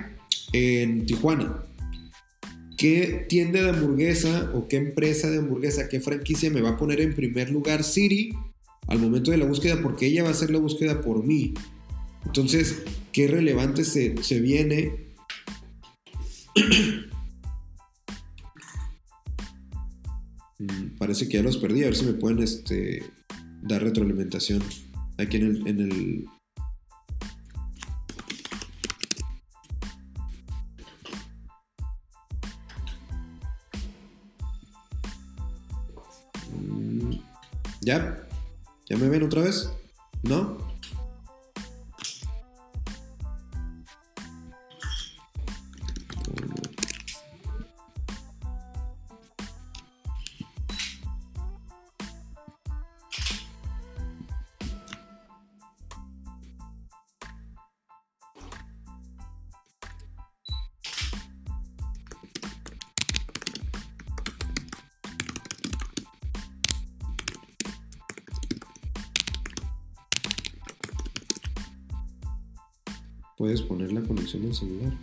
[0.54, 1.64] en Tijuana.
[2.78, 7.00] ¿Qué tienda de hamburguesa o qué empresa de hamburguesa, qué franquicia me va a poner
[7.02, 8.34] en primer lugar Siri
[8.88, 9.82] al momento de la búsqueda?
[9.82, 11.54] Porque ella va a hacer la búsqueda por mí.
[12.26, 15.03] Entonces, qué relevante se, se viene
[20.98, 21.84] parece que ya los perdí.
[21.84, 23.04] A ver si me pueden este,
[23.62, 24.64] dar retroalimentación
[25.18, 26.26] aquí en el, en el,
[36.52, 37.16] mm,
[37.82, 38.28] ¿Ya?
[38.90, 39.70] ¿Ya me ven otra vez?
[40.24, 40.63] ¿No?
[73.44, 74.94] Puedes poner la conexión del celular.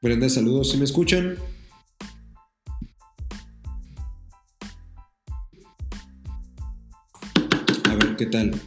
[0.00, 1.36] Brenda, saludos, ¿si me escuchan?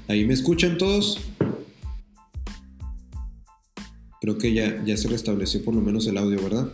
[0.08, 1.20] ¿Ahí me escuchan todos?
[4.20, 6.72] Creo que ya, ya se restableció por lo menos el audio, ¿verdad?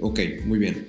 [0.00, 0.88] Ok, muy bien.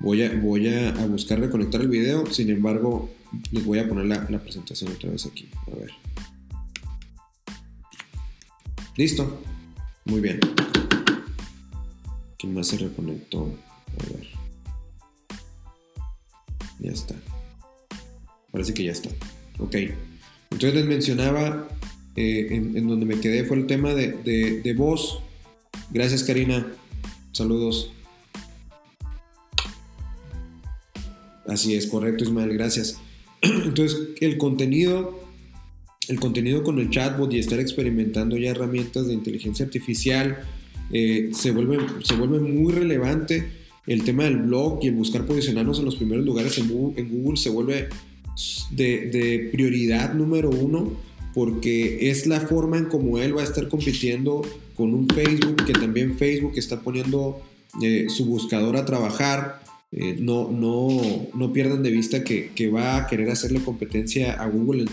[0.00, 3.10] Voy a, voy a, buscar reconectar el video, sin embargo,
[3.50, 5.48] les voy a poner la, la presentación otra vez aquí.
[5.66, 5.90] A ver.
[8.96, 9.40] Listo.
[10.06, 10.40] Muy bien.
[12.38, 13.52] ¿Quién más se reconectó?
[18.66, 19.10] Parece que ya está.
[19.60, 19.76] Ok.
[20.50, 21.68] Entonces les mencionaba,
[22.16, 25.20] eh, en, donde me quedé fue el tema de, voz.
[25.92, 26.66] Gracias Karina.
[27.30, 27.92] Saludos.
[31.46, 32.98] Así es, correcto Ismael, gracias.
[33.40, 35.20] Entonces el contenido,
[36.08, 40.38] el contenido con el chatbot y estar experimentando ya herramientas de inteligencia artificial
[40.90, 43.46] eh, se, vuelve, se vuelve muy relevante.
[43.86, 47.50] El tema del blog y el buscar posicionarnos en los primeros lugares en Google se
[47.50, 47.88] vuelve
[48.70, 50.92] de, prioridad número uno
[51.34, 54.42] porque es la forma en cómo él va a estar compitiendo
[54.74, 57.42] con un Facebook, que también Facebook está poniendo
[57.82, 59.60] eh, su buscador a trabajar.
[59.92, 60.88] Eh, no, no,
[61.34, 64.86] no pierdan de vista que, va a querer hacerle competencia a Google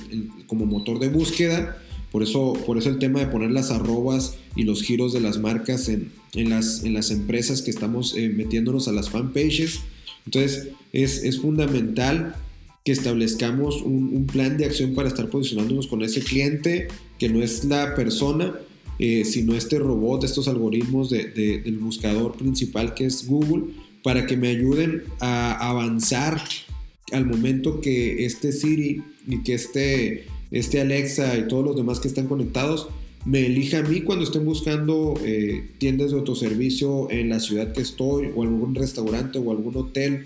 [0.47, 1.77] como motor de búsqueda.
[2.11, 5.39] Por eso, por eso el tema de poner las arrobas y los giros de las
[5.39, 9.79] marcas en, las, en las empresas que estamos eh, metiéndonos a las fanpages.
[10.25, 12.35] Entonces es, es fundamental
[12.83, 17.63] que establezcamos un, plan de acción para estar posicionándonos con ese cliente que no es
[17.65, 18.53] la persona,
[18.99, 23.73] eh, sino este robot, estos algoritmos del buscador principal que es Google,
[24.03, 26.41] para que me ayuden a avanzar
[27.11, 32.09] al momento que este Siri y que este, este Alexa y todos los demás que
[32.09, 32.89] están conectados
[33.25, 37.81] me elija a mí cuando estén buscando eh, tiendas de autoservicio en la ciudad que
[37.81, 40.25] estoy o algún restaurante o algún hotel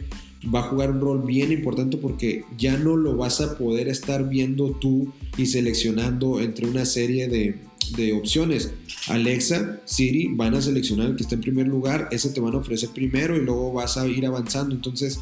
[0.54, 4.28] va a jugar un rol bien importante porque ya no lo vas a poder estar
[4.30, 7.56] viendo tú y seleccionando entre una serie de,
[7.96, 8.72] de opciones.
[9.08, 12.60] Alexa, Siri van a seleccionar el que está en primer lugar, ese te van a
[12.60, 14.76] ofrecer primero y luego vas a ir avanzando.
[14.76, 15.20] Entonces,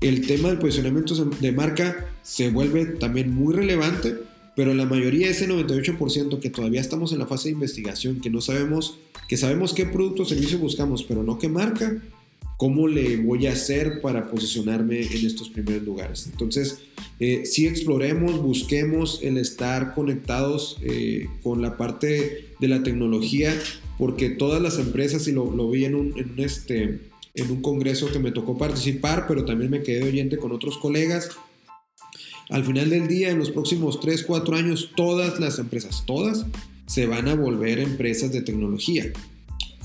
[0.00, 4.16] el tema del posicionamiento de marca se vuelve también muy relevante,
[4.54, 8.40] pero la mayoría, ese 98% que todavía estamos en la fase de investigación, que no
[8.40, 8.98] sabemos,
[9.28, 12.02] que sabemos qué producto o servicio buscamos, pero no qué marca,
[12.56, 16.28] ¿cómo le voy a hacer para posicionarme en estos primeros lugares?
[16.30, 16.78] Entonces,
[17.18, 23.54] eh, si exploremos, busquemos el estar conectados eh, con la parte de la tecnología,
[23.98, 27.00] porque todas las empresas, y lo, vi en un, este,
[27.34, 31.30] en un congreso que me tocó participar, pero también me quedé oyente con otros colegas,
[32.48, 36.44] al final del día, en los próximos 3, 4 años, todas las empresas, todas,
[36.86, 39.10] se van a volver empresas de tecnología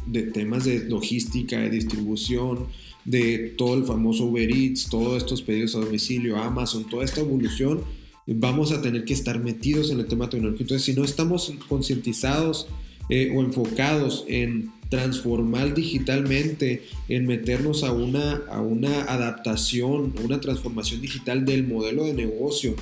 [0.07, 2.67] de temas de logística, de distribución,
[3.05, 7.81] de todo el famoso Uber Eats, todos estos pedidos a domicilio, Amazon, toda esta evolución,
[8.27, 10.63] vamos a tener que estar metidos en el tema tecnológico.
[10.63, 12.67] Entonces, si no estamos concientizados
[13.09, 21.01] eh, o enfocados en transformar digitalmente, en meternos a una, a una adaptación, una transformación
[21.01, 22.75] digital del modelo de negocio,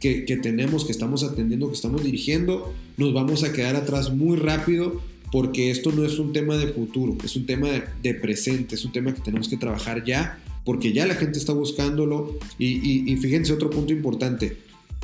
[0.00, 4.36] que, que, tenemos, que estamos atendiendo, que estamos dirigiendo, nos vamos a quedar atrás muy
[4.36, 5.00] rápido
[5.32, 7.68] porque esto no es un tema de futuro, es un tema
[8.02, 11.52] de, presente, es un tema que tenemos que trabajar ya, porque ya la gente está
[11.52, 12.38] buscándolo.
[12.58, 14.58] Y, fíjense otro punto importante,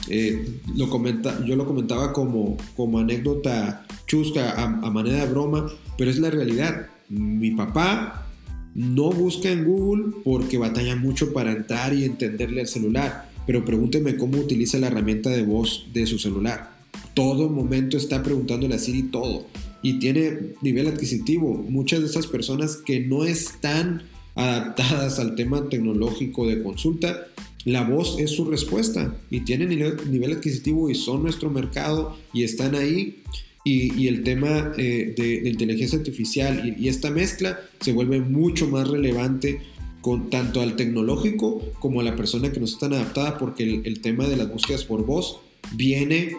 [0.09, 5.71] eh, lo comenta, yo lo comentaba como, como anécdota chusca, a, a manera de broma,
[5.99, 6.87] pero es la realidad.
[7.09, 8.27] Mi papá
[8.75, 14.17] no busca en Google porque batalla mucho para entrar y entenderle el celular, pero pregúnteme
[14.17, 16.73] cómo utiliza la herramienta de voz de su celular.
[17.15, 19.47] Todo momento está preguntándole a Siri todo
[19.83, 21.55] y tiene nivel adquisitivo.
[21.69, 24.03] Muchas de esas personas que no están
[24.35, 27.27] adaptadas al tema tecnológico de consulta,
[27.65, 32.75] la voz es su respuesta y tienen nivel, adquisitivo y son nuestro mercado y están
[32.75, 33.19] ahí.
[33.65, 39.61] Y, el tema eh, de, inteligencia artificial y, esta mezcla se vuelve mucho más relevante
[40.01, 43.83] con tanto al tecnológico como a la persona que no está tan adaptada porque el,
[43.85, 45.39] el tema de las búsquedas por voz
[45.77, 46.39] viene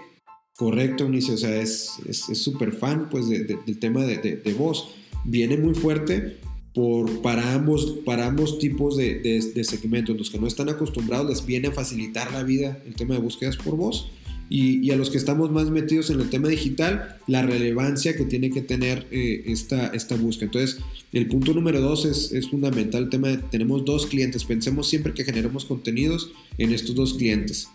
[0.55, 1.99] Correcto, Unice, o sea, es
[2.33, 4.89] súper es, fan pues, del tema de, de, voz.
[5.25, 6.37] Viene muy fuerte
[6.75, 10.15] por, para, ambos, para ambos tipos de, de, segmentos.
[10.15, 13.57] Los que no están acostumbrados les viene a facilitar la vida el tema de búsquedas
[13.57, 14.11] por voz.
[14.47, 18.51] Y, a los que estamos más metidos en el tema digital, la relevancia que tiene
[18.51, 20.45] que tener eh, esta, esta búsqueda.
[20.45, 20.79] Entonces,
[21.13, 24.45] el punto número dos es, es fundamental el tema de tenemos dos clientes.
[24.45, 27.69] Pensemos siempre que generemos contenidos en estos dos clientes.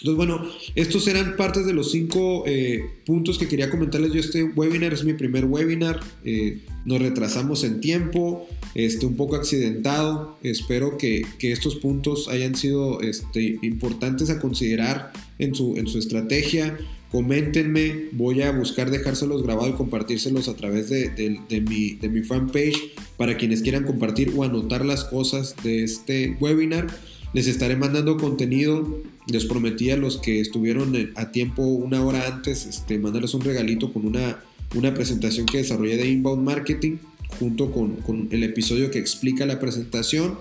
[0.00, 4.12] Entonces, bueno, estos eran partes de los cinco eh, puntos que quería comentarles.
[4.12, 6.00] Yo este webinar es mi primer webinar.
[6.24, 10.38] Eh, nos retrasamos en tiempo, este, un poco accidentado.
[10.42, 16.78] Espero que, estos puntos hayan sido este, importantes a considerar en su, en su estrategia.
[17.10, 21.08] Coméntenme, voy a buscar dejárselos grabados y compartírselos a través de,
[21.48, 26.36] de, mi, de mi fanpage para quienes quieran compartir o anotar las cosas de este
[26.38, 26.86] webinar.
[27.32, 29.02] Les estaré mandando contenido.
[29.28, 33.92] Les prometí a los que estuvieron a tiempo una hora antes, este, mandarles un regalito
[33.92, 34.42] con una,
[34.74, 36.96] una presentación que desarrollé de Inbound Marketing,
[37.38, 40.38] junto con, el episodio que explica la presentación.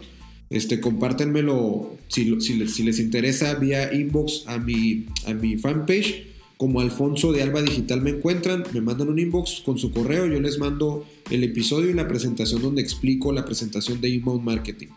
[0.49, 6.25] Este, compártenmelo si, si, si, les interesa vía inbox a mi, a mi fanpage.
[6.55, 10.39] Como Alfonso de Alba Digital me encuentran, me mandan un inbox con su correo, yo
[10.39, 14.87] les mando el episodio y la presentación donde explico la presentación de Inbound Marketing.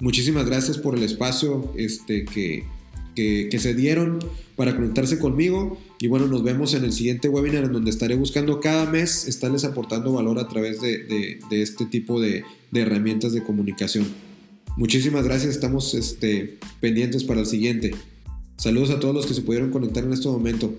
[0.00, 2.64] Muchísimas gracias por el espacio este, que,
[3.16, 4.20] que, se dieron
[4.54, 5.78] para conectarse conmigo.
[5.98, 9.64] Y bueno, nos vemos en el siguiente webinar en donde estaré buscando cada mes estarles
[9.64, 14.06] aportando valor a través de, de, este tipo de, de, herramientas de comunicación.
[14.76, 17.94] Muchísimas gracias, estamos este, pendientes para el siguiente.
[18.58, 20.74] Saludos a todos los que se pudieron conectar en este momento.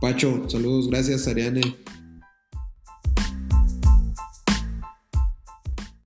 [0.00, 1.60] Pacho, saludos, gracias Ariane.